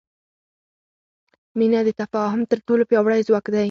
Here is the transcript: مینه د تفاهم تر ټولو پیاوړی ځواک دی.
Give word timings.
مینه 1.57 1.79
د 1.85 1.89
تفاهم 2.01 2.41
تر 2.51 2.57
ټولو 2.67 2.83
پیاوړی 2.89 3.21
ځواک 3.27 3.45
دی. 3.53 3.59